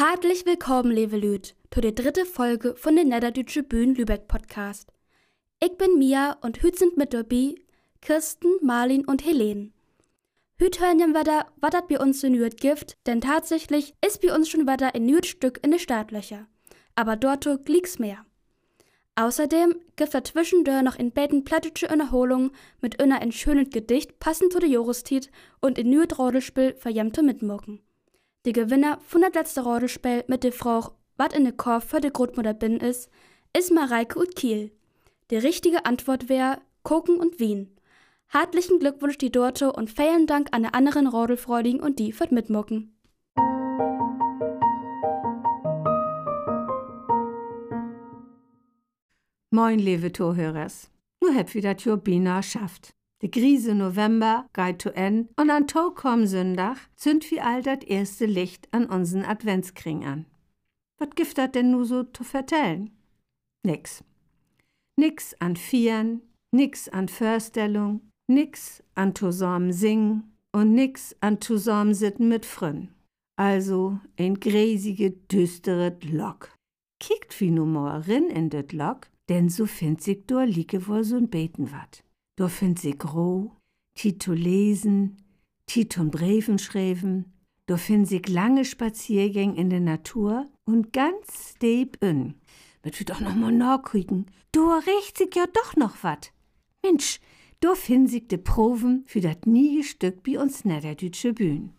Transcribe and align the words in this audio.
Herzlich 0.00 0.46
willkommen, 0.46 0.92
liebe 0.92 1.16
Lüd, 1.16 1.56
zu 1.72 1.80
der 1.80 1.90
dritte 1.90 2.24
Folge 2.24 2.76
von 2.76 2.94
den 2.94 3.08
Niederdeutsche 3.08 3.64
Bühnen 3.64 3.96
Lübeck 3.96 4.28
Podcast. 4.28 4.92
Ich 5.60 5.76
bin 5.76 5.98
Mia 5.98 6.36
und 6.40 6.62
hüt 6.62 6.78
sind 6.78 6.96
mit 6.96 7.12
dabei 7.12 7.56
Kirsten, 8.00 8.48
Marlin 8.62 9.04
und 9.04 9.26
Helene. 9.26 9.72
Hüt 10.56 10.80
hören 10.80 10.98
wir 10.98 11.08
wieder, 11.08 11.46
was 11.56 11.70
das 11.72 11.82
bei 11.88 11.98
uns 11.98 12.20
so 12.20 12.28
nüt 12.28 12.60
gibt, 12.60 12.96
denn 13.08 13.20
tatsächlich 13.20 13.96
ist 14.06 14.22
bei 14.22 14.32
uns 14.32 14.48
schon 14.48 14.68
wieder 14.68 14.94
ein 14.94 15.04
nüt 15.04 15.26
Stück 15.26 15.58
in 15.64 15.72
de 15.72 15.80
Startlöcher. 15.80 16.46
Aber 16.94 17.16
dort 17.16 17.68
liegt's 17.68 17.98
mehr. 17.98 18.24
Außerdem 19.16 19.80
gibt 19.96 20.14
er 20.14 20.22
zwischendurch 20.22 20.82
noch 20.82 20.96
in 20.96 21.10
beiden 21.10 21.42
plattische 21.42 21.88
Erholung 21.88 22.52
mit 22.80 23.00
einer 23.00 23.20
ein 23.20 23.32
schönes 23.32 23.70
Gedicht 23.70 24.20
passend 24.20 24.52
zu 24.52 24.60
der 24.60 24.68
Joristit 24.68 25.28
und 25.60 25.76
in 25.76 25.90
nüt 25.90 26.20
Rodelspiel 26.20 26.76
verjämte 26.76 27.24
mitmucken. 27.24 27.80
Die 28.48 28.54
Gewinner 28.54 28.98
von 29.06 29.20
das 29.20 29.34
letzte 29.34 29.62
Rodelspiel 29.62 30.24
mit 30.26 30.42
der 30.42 30.54
Frau, 30.54 30.92
wat 31.18 31.34
in 31.34 31.44
de 31.44 31.52
Korb 31.52 31.82
für 31.82 32.00
de 32.00 32.10
Großmutter 32.10 32.54
bin 32.54 32.78
is, 32.78 33.10
ist 33.54 33.70
Mareike 33.70 34.18
und 34.18 34.36
Kiel. 34.36 34.72
Die 35.30 35.36
richtige 35.36 35.84
Antwort 35.84 36.30
wäre 36.30 36.56
Koken 36.82 37.20
und 37.20 37.40
Wien. 37.40 37.76
Herzlichen 38.28 38.78
Glückwunsch 38.78 39.18
die 39.18 39.30
Dorte 39.30 39.70
und 39.70 39.90
vielen 39.90 40.26
Dank 40.26 40.48
an 40.52 40.62
die 40.62 40.72
anderen 40.72 41.08
Rodelfreudigen 41.08 41.78
und 41.78 41.98
die 41.98 42.10
fürs 42.10 42.30
Mitmucken. 42.30 42.96
Moin, 49.50 49.78
liebe 49.78 50.10
Zuhörers. 50.10 50.90
Nu 51.22 51.34
heb 51.34 51.52
wieder 51.52 51.76
Turbina 51.76 52.42
schafft. 52.42 52.94
De 53.20 53.28
Grise 53.28 53.74
November 53.74 54.48
geht 54.52 54.82
zu 54.82 54.94
Ende 54.94 55.28
und 55.36 55.50
an 55.50 55.66
Tag 55.66 55.96
komm 55.96 56.26
Sonntag 56.26 56.76
zünd 56.94 57.28
wie 57.30 57.40
all 57.40 57.62
dat 57.62 57.82
erste 57.82 58.26
Licht 58.26 58.68
an 58.72 58.86
unseren 58.86 59.24
Adventskring 59.24 60.04
an. 60.04 60.26
Was 60.98 61.10
gibt 61.16 61.36
dat 61.36 61.54
denn 61.54 61.72
nu 61.72 61.84
so 61.84 62.04
zu 62.04 62.22
vertellen? 62.22 62.90
Nix. 63.64 64.04
Nix 64.96 65.34
an 65.40 65.56
Vieren, 65.56 66.22
nix 66.52 66.88
an 66.88 67.08
Vorstellung, 67.08 68.00
nix 68.28 68.82
an 68.94 69.14
zusammen 69.14 69.72
singen 69.72 70.32
und 70.52 70.74
nix 70.74 71.16
an 71.20 71.40
zusammen 71.40 71.94
sitten 71.94 72.28
mit 72.28 72.46
Frön. 72.46 72.88
Also 73.36 73.98
ein 74.16 74.38
gräsige, 74.38 75.10
düstere 75.10 75.96
Lok. 76.10 76.54
Kickt 77.00 77.40
wie 77.40 77.50
nu 77.50 77.64
mal 77.64 78.00
rin 78.00 78.28
in 78.30 78.50
det 78.50 78.72
Lok, 78.72 79.08
denn 79.28 79.48
so 79.48 79.66
find 79.66 80.02
sich 80.02 80.26
dor 80.26 80.46
liege 80.46 80.86
wohl 80.86 81.04
so'n 81.04 81.28
Beten 81.28 81.70
wat. 81.70 82.02
Dor 82.38 82.50
find 82.50 82.78
sich 82.78 82.94
roh, 83.04 83.50
Tito 83.96 84.32
lesen, 84.32 85.16
Titon 85.66 86.12
Breven 86.12 86.60
schreiben, 86.60 87.32
dor 87.66 87.78
find 87.78 88.06
sich 88.06 88.28
lange 88.28 88.64
Spaziergänge 88.64 89.56
in 89.56 89.70
der 89.70 89.80
Natur 89.80 90.46
und 90.64 90.92
ganz 90.92 91.54
deep 91.60 92.00
in. 92.00 92.34
Mit 92.84 92.96
wird 93.00 93.10
auch 93.10 93.18
noch 93.18 93.34
mal 93.34 93.50
nachkriegen. 93.50 94.26
Dor 94.52 94.80
riecht 94.86 95.18
sich 95.18 95.34
ja 95.34 95.46
doch 95.52 95.74
noch 95.74 96.04
wat. 96.04 96.32
Mensch, 96.84 97.18
dor 97.58 97.74
find 97.74 98.08
sich 98.08 98.28
de 98.28 98.38
Proven 98.38 99.02
für 99.08 99.20
dat 99.20 99.48
nie 99.48 99.82
Stück 99.82 100.22
bei 100.22 100.38
uns 100.38 100.64
Niederdeutsche 100.64 101.32
Bühn. 101.32 101.72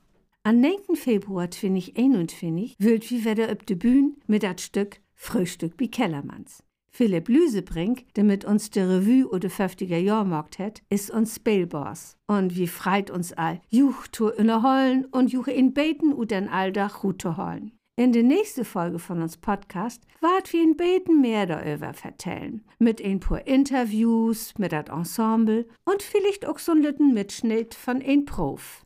Am 0.43 0.59
9. 0.59 0.97
Februar 0.97 1.49
2021 1.49 2.75
wird 2.79 3.09
wie 3.09 3.23
wieder 3.23 3.49
üb 3.49 3.65
de 3.65 3.77
Bühn 3.77 4.17
mit 4.27 4.43
dat 4.43 4.59
Stück 4.59 4.99
Frühstück 5.15 5.77
bei 5.77 5.87
Kellermanns. 5.87 6.65
Philipp 6.91 7.29
Lüsebrink, 7.29 8.13
der 8.15 8.23
mit 8.23 8.45
uns 8.45 8.69
de 8.69 8.83
Revue 8.83 9.27
oder 9.29 9.49
50er 9.49 9.97
Jahrmarkt 9.97 10.59
hat, 10.59 10.81
ist 10.89 11.11
uns 11.11 11.35
Spellboss. 11.35 12.17
Und 12.27 12.55
wie 12.55 12.67
freit 12.67 13.11
uns 13.11 13.33
all, 13.33 13.61
juch 13.69 14.07
to 14.07 14.29
innerhollen 14.29 15.05
und 15.05 15.31
juch 15.31 15.47
in 15.47 15.73
beten 15.73 16.13
und 16.13 16.31
den 16.31 16.49
Alldach 16.49 17.03
Rute 17.03 17.37
holen. 17.37 17.71
In 17.99 18.13
der 18.13 18.23
nächsten 18.23 18.63
Folge 18.63 18.97
von 18.97 19.21
uns 19.21 19.35
Podcast 19.35 20.03
wart 20.21 20.53
wir 20.53 20.63
in 20.63 20.77
beten 20.77 21.19
mehr 21.19 21.45
darüber 21.45 21.93
vertellen. 21.93 22.63
Mit 22.77 23.03
ein 23.03 23.19
paar 23.19 23.45
Interviews, 23.45 24.53
mit 24.57 24.71
dat 24.71 24.87
Ensemble 24.87 25.67
und 25.83 26.01
vielleicht 26.01 26.45
auch 26.45 26.59
so 26.59 26.71
einen 26.71 27.13
Mitschnitt 27.13 27.75
von 27.75 28.01
ein 28.01 28.23
Prof. 28.23 28.85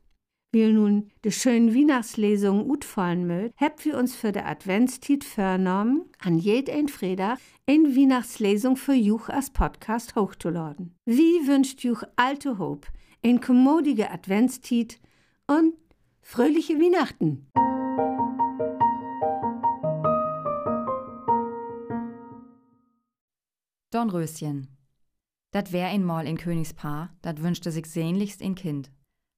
Weil 0.55 0.73
nun 0.73 1.09
de 1.23 1.31
schönen 1.31 1.73
Weihnachtslesungen 1.73 2.69
utfallen 2.69 3.25
mögt, 3.25 3.59
habt 3.59 3.85
wir 3.85 3.97
uns 3.97 4.15
für 4.15 4.31
de 4.31 4.43
Adventstiet 4.43 5.23
vernommen, 5.23 6.03
an 6.19 6.37
jed 6.37 6.69
ein 6.69 6.89
Freitag 6.89 7.39
ein 7.67 7.95
Weihnachtslesung 7.95 8.77
für 8.77 8.93
Juch 8.93 9.29
als 9.29 9.49
Podcast 9.49 10.15
hochzuladen. 10.15 10.93
Wie 11.05 11.47
wünscht 11.47 11.83
Juch 11.83 12.03
alte 12.17 12.59
Hope, 12.59 12.87
ein 13.25 13.41
kommodige 13.41 14.11
Adventstiet 14.11 14.99
und 15.47 15.73
fröhliche 16.21 16.75
Weihnachten! 16.75 17.47
Dornröschen. 23.89 24.67
Dat 25.49 25.71
wär 25.71 25.87
einmal 25.87 26.27
in 26.27 26.37
Königspaar, 26.37 27.15
dat 27.23 27.41
wünschte 27.41 27.71
sich 27.71 27.87
sehnlichst 27.87 28.43
ein 28.43 28.53
Kind. 28.53 28.91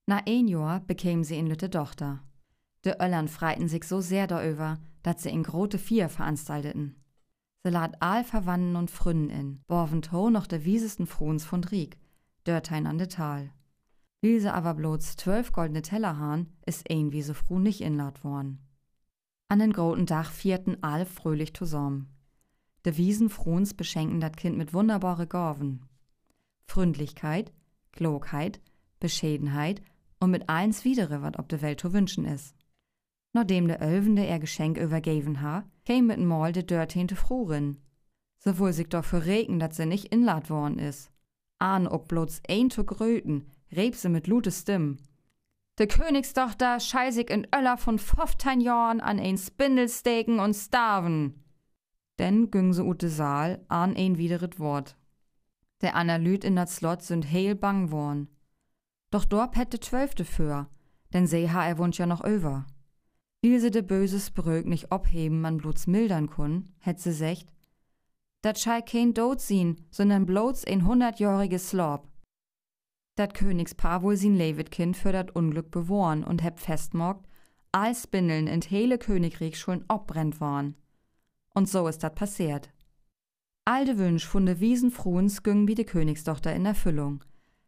Na 0.07 0.21
ein 0.27 0.47
Jahr 0.47 0.81
bekämen 0.81 1.23
sie 1.23 1.37
in 1.37 1.47
Lütte 1.47 1.69
Tochter. 1.69 2.21
De 2.83 2.93
Öllern 3.01 3.27
freiten 3.27 3.67
sich 3.67 3.85
so 3.85 4.01
sehr 4.01 4.27
darüber, 4.27 4.77
dat 5.01 5.19
sie 5.19 5.29
in 5.29 5.41
grote 5.41 5.79
Vier 5.79 6.09
veranstalteten. 6.09 6.95
Sie 7.63 7.71
lad 7.71 7.99
all 7.99 8.23
Verwandten 8.23 8.75
und 8.75 8.91
Frünnen 8.91 9.31
in, 9.31 9.61
borven 9.65 10.03
to 10.03 10.29
noch 10.29 10.45
der 10.45 10.63
wiesesten 10.63 11.07
Fruns 11.07 11.43
von 11.43 11.63
Drieg, 11.63 11.97
dörtein 12.43 12.85
an 12.85 12.99
de 12.99 13.07
Tal. 13.07 13.49
Sie 14.21 14.47
aber 14.47 14.75
bloß 14.75 15.17
zwölf 15.17 15.51
goldene 15.51 15.81
Teller 15.81 16.17
hahn, 16.19 16.47
ist 16.65 16.89
ein 16.91 17.11
wie 17.11 17.23
so 17.23 17.33
froh 17.33 17.57
nicht 17.57 17.81
inlad 17.81 18.23
worden. 18.23 18.59
An 19.49 19.59
den 19.59 19.73
groten 19.73 20.05
Dach 20.05 20.31
vierten 20.31 20.83
all 20.83 21.05
fröhlich 21.05 21.55
zusammen. 21.55 22.09
De 22.85 22.97
Wiesenfruns 22.97 23.73
beschenken 23.73 24.19
dat 24.19 24.37
Kind 24.37 24.57
mit 24.57 24.73
wunderbare 24.73 25.25
Gorven. 25.25 25.85
Fründlichkeit, 26.67 27.51
Klugheit, 27.91 28.61
Bescheidenheit 28.99 29.81
und 30.19 30.31
mit 30.31 30.49
eins 30.49 30.85
widere, 30.85 31.21
wat 31.21 31.39
ob 31.39 31.49
de 31.49 31.61
Welt 31.61 31.79
zu 31.79 31.93
wünschen 31.93 32.25
is. 32.25 32.53
Nachdem 33.33 33.67
de 33.67 33.81
Ölvende 33.81 34.25
er 34.25 34.39
Geschenk 34.39 34.77
übergeben 34.77 35.41
ha, 35.41 35.65
käm 35.85 36.07
mit 36.07 36.19
Mal 36.19 36.53
de 36.53 36.63
Dörte 36.63 36.97
hinte 36.97 37.15
Frohrin. 37.15 37.77
So 38.37 38.59
wohl 38.59 38.73
sich 38.73 38.89
doch 38.89 39.03
für 39.03 39.25
regen, 39.25 39.59
dat 39.59 39.73
se 39.73 39.85
nicht 39.85 40.13
inlad 40.13 40.49
worden 40.49 40.79
is. 40.79 41.11
Ahn 41.59 41.87
ob 41.87 42.07
bloß 42.07 42.43
ein 42.47 42.69
zu 42.69 42.83
gröten, 42.83 43.51
reb 43.75 43.95
se 43.95 44.09
mit 44.09 44.27
lute 44.27 44.51
Stimm. 44.51 44.97
De 45.77 45.87
Königstochter 45.87 46.79
scheißig 46.79 47.29
in 47.29 47.45
Öller 47.53 47.77
von 47.77 47.99
15 47.99 48.61
Jahren 48.61 49.01
an 49.01 49.19
ein 49.19 49.37
Spindel 49.37 49.89
steken 49.89 50.39
und 50.39 50.53
starven. 50.53 51.43
Denn 52.17 52.49
güng 52.49 52.71
se 52.71 52.83
ut 52.83 53.01
de 53.01 53.09
Saal 53.09 53.65
an 53.67 53.97
ein 53.97 54.17
wideret 54.17 54.59
Wort. 54.59 54.95
Der 55.81 55.95
Analyt 55.95 56.45
in 56.45 56.55
dat 56.55 56.69
Slot 56.69 57.01
sind 57.01 57.29
heil 57.29 57.55
bang 57.55 57.91
worn. 57.91 58.29
Doch 59.15 59.23
dort 59.23 59.55
hätte 59.55 59.79
Zwölfte 59.79 60.25
für, 60.25 60.67
denn 61.13 61.25
se 61.25 61.49
ha 61.53 61.65
er 61.65 61.77
wunsch 61.77 61.99
ja 61.99 62.05
noch 62.05 62.25
över. 62.25 62.67
Will 63.41 63.61
se 63.61 63.71
de 63.71 63.81
böses 63.81 64.29
Brög 64.29 64.65
nicht 64.65 64.91
obheben, 64.91 65.39
man 65.39 65.55
bloß 65.55 65.87
mildern 65.87 66.29
kun, 66.29 66.73
hätt 66.79 66.99
se 66.99 67.13
secht, 67.13 67.47
dat 68.41 68.59
schei 68.59 68.81
kein 68.81 69.13
Dod 69.13 69.39
sien, 69.39 69.77
sondern 69.89 70.25
bloß 70.25 70.65
ein 70.65 70.85
hundertjähriges 70.85 71.69
Slob. 71.69 72.09
Dat 73.15 73.33
Königspaar 73.33 74.03
wohl 74.03 74.17
sin 74.17 74.35
Levidkind 74.35 74.97
für 74.97 75.13
dat 75.13 75.33
Unglück 75.33 75.71
bewohren 75.71 76.25
und 76.25 76.43
heb 76.43 76.59
festmorgt, 76.59 77.25
all 77.71 77.95
Spindeln 77.95 78.47
in 78.47 78.59
hele 78.63 78.97
Königreich 78.97 79.57
schon 79.57 79.85
obbrennt 79.87 80.41
worn. 80.41 80.75
Und 81.53 81.69
so 81.69 81.87
ist 81.87 82.03
dat 82.03 82.15
passiert. 82.15 82.69
All 83.63 83.85
de 83.85 83.97
Wünsch 83.97 84.25
von 84.25 84.45
de 84.45 84.59
Wiesenfruens 84.59 85.41
güng 85.41 85.69
wie 85.69 85.75
de 85.75 85.85
Königstochter 85.85 86.53
in 86.53 86.65
Erfüllung. 86.65 87.23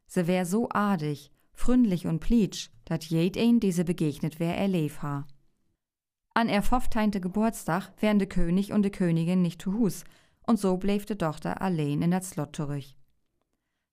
Se 0.07 0.27
wär 0.27 0.45
so 0.45 0.67
adig, 0.71 1.31
fründlich 1.57 2.06
und 2.06 2.19
plietsch, 2.19 2.69
dat 2.86 3.04
jed 3.04 3.38
ein 3.38 3.59
diese 3.59 3.83
begegnet 3.83 4.39
wär 4.39 4.56
erlev 4.56 5.01
ha. 5.01 5.27
An 6.33 6.50
er 6.50 6.62
fofteinte 6.62 7.19
Geburtstag 7.19 7.92
wären 8.00 8.19
de 8.19 8.27
König 8.27 8.71
und 8.71 8.83
de 8.83 8.92
Königin 8.92 9.42
nicht 9.42 9.62
zu 9.62 9.74
Hus, 9.74 10.04
und 10.45 10.59
so 10.59 10.77
bleef 10.77 11.06
de 11.06 11.18
Tochter 11.18 11.62
allein 11.62 12.01
in 12.01 12.12
dat 12.12 12.24
Slot 12.24 12.56
zurück. 12.56 12.86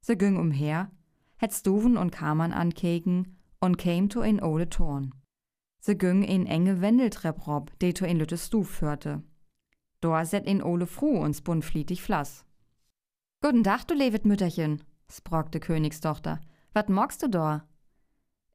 Se 0.01 0.17
güng 0.17 0.37
umher, 0.37 0.91
het 1.37 1.53
Stuven 1.53 1.97
und 1.97 2.13
Kammern 2.13 2.53
ankeken 2.53 3.39
und 3.61 3.79
käm 3.79 4.09
to 4.11 4.21
in 4.21 4.43
ole 4.43 4.69
Torn. 4.69 5.15
Se 5.81 5.97
güng 5.97 6.23
in 6.23 6.47
enge 6.47 6.83
Wendeltrepp 6.83 7.47
rob, 7.47 7.77
de 7.81 7.93
to 7.93 8.05
in 8.05 8.19
lütte 8.19 8.37
Stuf 8.37 8.69
führte. 8.69 9.23
Da 10.03 10.25
set 10.27 10.47
in 10.47 10.63
Ole 10.63 10.87
Fru 10.87 11.19
und 11.19 11.35
spun 11.35 11.63
flietig 11.63 12.03
Flass. 12.03 12.45
Guten 13.41 13.65
Tag, 13.65 13.87
du 13.89 13.95
levet 13.95 14.27
Mütterchen, 14.27 14.83
sprach 15.11 15.49
de 15.49 15.63
Königstochter. 15.63 16.41
Wat 16.75 16.89
magst 16.89 17.23
du 17.23 17.29
da? 17.29 17.69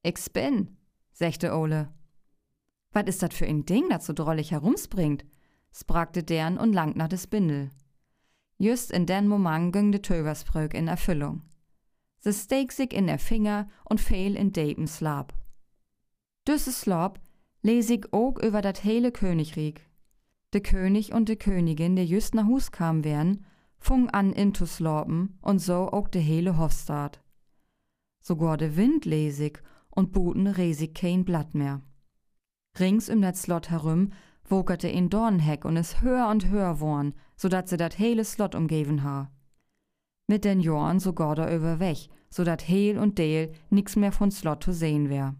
Ich 0.03 0.17
spin, 0.17 0.77
sächte 1.13 1.55
Ole. 1.55 1.87
Wat 2.91 3.07
is 3.07 3.17
dat 3.19 3.33
für 3.33 3.45
ein 3.45 3.65
Ding, 3.65 3.87
dat 3.89 4.03
so 4.03 4.11
drollig 4.11 4.51
herumspringt? 4.51 5.25
spragte 5.71 6.21
deren 6.21 6.57
und 6.57 6.73
langt 6.73 6.97
nach 6.97 7.07
des 7.07 7.27
Bindel. 7.27 7.69
Just 8.57 8.91
in 8.91 9.05
den 9.05 9.29
Moment 9.29 9.71
ging 9.71 9.93
de 9.93 10.01
Töversprög 10.01 10.73
in 10.73 10.89
Erfüllung. 10.89 11.43
Sie 12.19 12.33
steek 12.33 12.73
sich 12.73 12.93
in 12.93 13.07
der 13.07 13.19
Finger 13.19 13.69
und 13.89 14.01
fehl 14.01 14.35
in 14.35 14.51
depen 14.51 14.87
Slab. 14.87 15.33
Düsse 16.45 16.73
Slab 16.73 17.21
les 17.61 17.89
ich 17.89 18.11
ook 18.11 18.43
über 18.43 18.61
dat 18.61 18.83
hele 18.83 19.13
Königreich. 19.13 19.75
De 20.53 20.59
König 20.59 21.13
und 21.13 21.29
de 21.29 21.37
Königin, 21.37 21.95
der 21.95 22.05
just 22.05 22.35
nach 22.35 22.47
Hus 22.47 22.71
kam 22.71 23.05
wären, 23.05 23.45
fung 23.77 24.09
an 24.09 24.33
in 24.33 24.53
zu 24.53 24.65
slopen 24.65 25.37
und 25.41 25.59
so 25.59 25.89
ook 25.93 26.11
de 26.11 26.21
hele 26.21 26.57
Hofstaat. 26.57 27.21
Sogar 28.21 28.57
de 28.57 28.75
Wind 28.75 29.05
lesig 29.05 29.61
und 29.89 30.11
buten 30.11 30.47
resig 30.47 30.93
kein 30.93 31.25
Blatt 31.25 31.53
mehr. 31.55 31.81
Rings 32.79 33.09
um 33.09 33.21
dat 33.21 33.37
Slot 33.37 33.69
herum 33.69 34.11
wogerte 34.45 34.87
in 34.87 35.09
Dornheck 35.09 35.65
und 35.65 35.77
es 35.77 36.01
höher 36.01 36.27
und 36.29 36.47
höher 36.47 36.79
worn, 36.79 37.13
so 37.35 37.49
dat 37.49 37.69
se 37.69 37.77
dat 37.77 37.99
hele 37.99 38.25
Slot 38.25 38.55
umgeven 38.55 39.03
ha. 39.03 39.31
Mit 40.27 40.45
den 40.45 40.59
Jorn 40.59 40.99
sogar 40.99 41.35
da 41.35 41.53
über 41.53 41.79
weg, 41.79 42.09
so 42.29 42.43
dat 42.43 42.67
Heel 42.67 42.99
und 42.99 43.17
Deel 43.17 43.51
nix 43.69 43.95
mehr 43.95 44.11
von 44.11 44.31
Slot 44.31 44.63
zu 44.63 44.73
sehen 44.73 45.09
wär. 45.09 45.35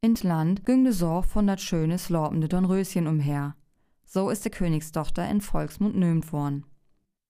Ins 0.00 0.24
Land 0.24 0.64
ging 0.66 0.82
de 0.84 0.92
Sorg 0.92 1.26
von 1.26 1.46
dat 1.46 1.60
schöne 1.60 1.98
slorpende 1.98 2.48
Dornröschen 2.48 3.06
umher. 3.06 3.54
So 4.04 4.30
ist 4.30 4.44
de 4.44 4.50
Königstochter 4.50 5.28
in 5.30 5.40
Volksmund 5.40 5.96
nömt 5.96 6.32
worden. 6.32 6.66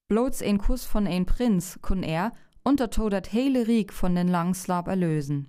Bloß 0.09 0.43
ein 0.43 0.59
Kuss 0.59 0.85
von 0.87 1.07
ein 1.07 1.27
Prinz 1.27 1.79
kun 1.83 2.03
er 2.03 2.33
unter 2.65 2.89
dat 2.89 3.33
hele 3.33 3.67
Rieg 3.67 3.93
von 3.93 4.15
den 4.15 4.29
langen 4.29 4.55
Slab 4.55 4.89
erlösen. 4.89 5.49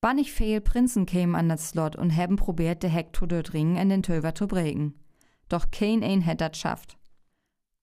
Bannig 0.00 0.32
viel 0.32 0.60
Prinzen 0.60 1.04
kämen 1.04 1.34
an 1.34 1.48
das 1.48 1.68
Slot 1.68 1.94
und 1.96 2.16
haben 2.16 2.36
probiert, 2.36 2.82
de 2.82 2.90
Heck 2.90 3.14
zu 3.14 3.26
ringen 3.26 3.76
in 3.76 3.90
den 3.90 4.02
Töver 4.02 4.34
zu 4.34 4.46
brechen. 4.46 4.94
Doch 5.48 5.70
kein 5.70 6.02
ein 6.02 6.22
hätt 6.22 6.40
dat 6.40 6.56
schafft. 6.56 6.96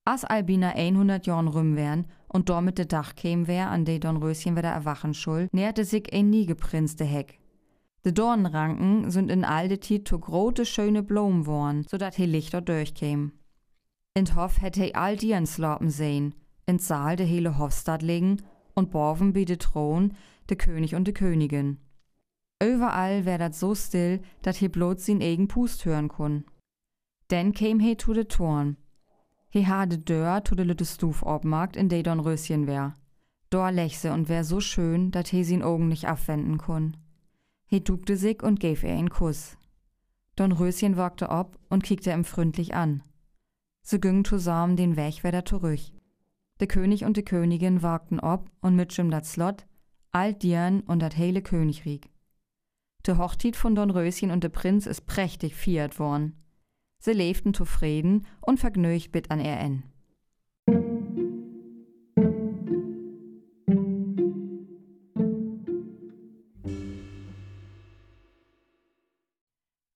As 0.03 0.23
Albina 0.23 0.69
100 0.69 1.27
Jahren 1.27 1.47
rum 1.47 1.75
wären 1.75 2.07
und 2.27 2.49
damit 2.49 2.77
de 2.77 2.85
Dach 2.85 3.15
käm 3.15 3.45
wär, 3.47 3.69
an 3.69 3.85
de 3.85 3.99
Dornröschen 3.99 4.55
wieder 4.55 4.69
erwachen 4.69 5.13
schuld, 5.13 5.53
näherte 5.53 5.83
sich 5.83 6.13
ein 6.13 6.29
nie 6.29 6.45
geprinzte 6.45 7.03
Heck. 7.03 7.39
De 8.05 8.13
Dornranken 8.13 9.11
sind 9.11 9.29
in 9.29 9.43
all 9.43 9.67
de 9.67 9.77
Tiet 9.77 10.05
to 10.05 10.17
grote 10.17 10.65
schöne 10.65 11.03
Blumen 11.03 11.45
worn, 11.45 11.83
so 11.89 11.97
dat 11.97 12.15
he 12.15 12.25
Lichter 12.25 12.61
durchkäm. 12.61 13.33
In 14.13 14.33
Hof 14.33 14.61
hätte 14.61 14.81
he 14.81 14.95
all 14.95 15.17
die 15.17 15.33
ans 15.33 15.55
Slopen 15.55 15.89
sehen, 15.89 16.33
in 16.65 16.79
Saal 16.79 17.17
de 17.17 17.25
hele 17.25 17.57
Hofstadt 17.57 18.01
liegen 18.01 18.41
und 18.77 18.91
borven 18.91 19.33
bi 19.33 19.43
de 19.43 19.57
Thron 19.57 20.13
de 20.49 20.55
König 20.55 20.95
und 20.95 21.05
de 21.05 21.13
Königin. 21.13 21.79
Überall 22.61 23.25
wär 23.25 23.37
dat 23.37 23.55
so 23.55 23.75
still, 23.75 24.21
dat 24.43 24.57
he 24.57 24.67
bloß 24.67 25.05
sin 25.05 25.21
eigen 25.21 25.47
Pust 25.47 25.83
hören 25.85 26.07
kun. 26.07 26.45
Denn 27.29 27.53
käm 27.53 27.79
he 27.79 27.97
zu 27.97 28.13
de 28.13 28.25
Torn. 28.25 28.77
He 29.49 29.65
ha 29.65 29.85
de 29.85 29.97
Dörr 29.97 30.43
zu 30.43 30.55
de 30.55 30.63
lütte 30.63 30.85
Stuf 30.85 31.23
obmarkt, 31.23 31.75
in 31.75 31.89
de 31.89 32.03
Dornröschen 32.03 32.67
wär. 32.67 32.93
Dor 33.49 33.71
lechse 33.71 34.13
und 34.13 34.29
wär 34.29 34.43
so 34.43 34.59
schön, 34.59 35.11
dat 35.11 35.29
he 35.29 35.43
sin 35.43 35.63
Augen 35.63 35.87
nicht 35.87 36.07
abwenden 36.07 36.57
kun. 36.57 36.97
He 37.65 37.79
dugte 37.79 38.15
sich 38.15 38.43
und 38.43 38.59
gäf 38.59 38.83
er 38.83 38.95
einen 38.95 39.09
Kuss. 39.09 39.57
Dornröschen 40.35 40.97
wagte 40.97 41.29
ob 41.29 41.57
und 41.69 41.83
kickte 41.83 42.11
ihm 42.11 42.23
freundlich 42.23 42.75
an. 42.75 43.03
Sie 43.81 43.99
gingen 43.99 44.25
zusammen 44.25 44.75
den 44.75 44.95
Weg 44.95 45.23
wieder 45.23 45.45
zurück. 45.45 45.79
Der 46.59 46.67
König 46.67 47.05
und 47.05 47.17
die 47.17 47.25
Königin 47.25 47.83
wagten 47.83 48.19
ob 48.19 48.49
und 48.61 48.75
mit 48.75 48.97
dat 48.97 49.25
Slot, 49.25 49.65
all 50.11 50.33
Dieren 50.33 50.81
und 50.81 51.01
dat 51.01 51.15
hele 51.15 51.41
Königreich. 51.41 52.01
De 53.05 53.17
Hochtit 53.17 53.55
von 53.55 53.75
Dornröschen 53.75 54.31
und 54.31 54.43
de 54.43 54.49
Prinz 54.49 54.85
ist 54.85 55.05
prächtig 55.05 55.55
fiert 55.55 55.99
worden. 55.99 56.35
Sie 56.99 57.13
lebten 57.13 57.53
zufrieden 57.53 58.25
und 58.41 58.59
vergnügt 58.59 59.11
bit 59.11 59.29
an 59.29 59.39
en. 59.39 59.83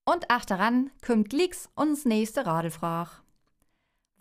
Und 0.05 0.29
achteran 0.29 0.91
kümmt 1.01 1.33
Licks 1.33 1.69
uns 1.75 2.05
nächste 2.05 2.45
Radelfrag. 2.45 3.23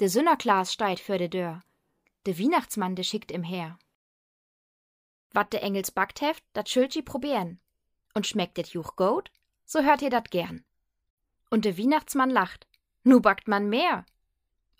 De 0.00 0.08
Sünnerklaas 0.08 0.72
steit 0.72 1.00
für 1.00 1.18
de 1.18 1.28
Dörr, 1.28 1.62
de 2.26 2.38
Weihnachtsmann 2.38 2.96
de 2.96 3.04
schickt 3.04 3.30
im 3.30 3.42
her. 3.42 3.78
Wat 5.32 5.52
de 5.52 5.60
Engels 5.60 5.90
backt 5.90 6.20
heft, 6.20 6.44
dat 6.52 6.68
schüllt 6.68 6.96
i 6.96 7.02
probieren. 7.02 7.60
Und 8.14 8.26
schmeckt 8.26 8.58
et 8.58 8.68
juch 8.68 8.96
gut, 8.96 9.30
so 9.64 9.82
hört 9.82 10.02
ihr 10.02 10.10
dat 10.10 10.30
gern. 10.30 10.64
Und 11.50 11.64
de 11.64 11.78
Weihnachtsmann 11.78 12.30
lacht, 12.30 12.66
nu 13.04 13.20
backt 13.20 13.46
man 13.46 13.68
mehr. 13.68 14.04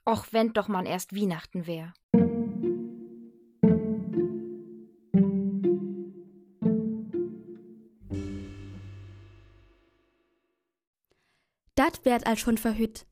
Och, 0.05 0.33
wenn 0.33 0.53
doch 0.53 0.69
man 0.69 0.87
erst 0.87 1.15
Weihnachten 1.15 1.67
wär. 1.67 1.93
Dat 11.81 12.05
werd 12.05 12.27
als 12.27 12.41
schon 12.41 12.59
verhüt. 12.59 13.07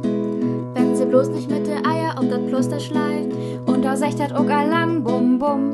Wenn 0.74 0.96
sie 0.96 1.06
bloß 1.06 1.28
nicht 1.28 1.52
mit 1.52 1.68
de 1.68 1.76
Eier 1.76 2.18
auf 2.18 2.30
dat 2.30 2.48
Pluster 2.48 2.80
schleift, 2.80 3.34
und 3.66 3.84
da 3.84 3.98
sechtert 3.98 4.34
ook 4.34 4.50
allang 4.50 5.04
bum 5.04 5.40
bum. 5.40 5.74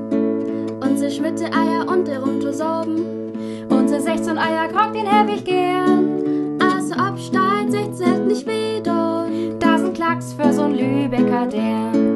Und 0.82 0.98
sich 0.98 1.22
mit 1.22 1.40
de 1.40 1.46
Eier 1.46 1.88
und 1.88 2.08
de 2.08 2.18
rum 2.18 2.42
zu 2.42 2.52
sorben, 2.52 3.06
und 3.70 3.88
sie 3.88 4.00
16 4.00 4.36
Eier 4.36 4.68
kocht 4.68 4.96
den 4.96 5.08
hab 5.08 5.28
gern. 5.46 6.58
Also 6.60 6.96
absteigt, 6.96 7.98
secht 7.98 8.26
nicht 8.26 8.48
wieder, 8.48 9.28
da 9.60 9.78
sind 9.78 9.94
Klacks 9.94 10.34
für 10.34 10.50
so'n 10.50 10.74
Lübecker 10.74 11.46
Dern. 11.46 12.09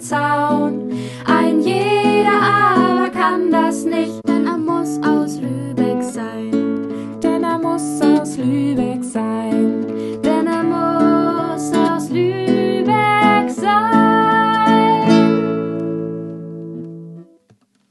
Zaun. 0.00 0.92
Ein 1.26 1.60
jeder 1.60 2.49